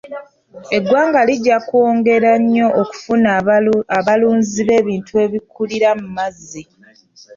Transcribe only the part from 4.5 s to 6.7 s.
b'ebintu ebikulira mu mazzi.